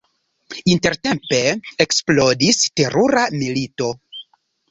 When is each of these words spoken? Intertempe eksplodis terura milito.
Intertempe 0.75 1.41
eksplodis 1.85 2.59
terura 2.81 3.27
milito. 3.43 3.93